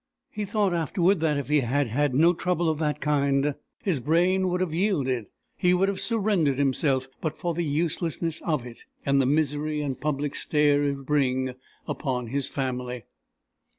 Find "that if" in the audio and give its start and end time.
1.19-1.47